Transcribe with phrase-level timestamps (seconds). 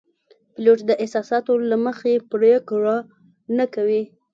[0.53, 2.95] پیلوټ د احساساتو له مخې پرېکړه
[3.57, 4.03] نه کوي.